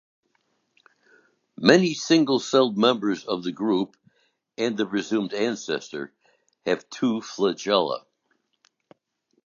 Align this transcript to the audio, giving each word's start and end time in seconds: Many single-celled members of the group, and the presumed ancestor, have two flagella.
Many 1.59 1.93
single-celled 1.93 2.75
members 2.75 3.23
of 3.27 3.43
the 3.43 3.51
group, 3.51 3.95
and 4.57 4.75
the 4.75 4.87
presumed 4.87 5.31
ancestor, 5.31 6.11
have 6.65 6.89
two 6.89 7.21
flagella. 7.21 8.03